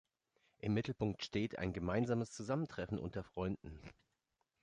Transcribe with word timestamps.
Im 0.57 0.73
Mittelpunkt 0.73 1.23
steht 1.23 1.59
ein 1.59 1.73
gemeinsames 1.73 2.31
Zusammentreffen 2.31 2.97
unter 2.97 3.23
Freunden. 3.23 3.79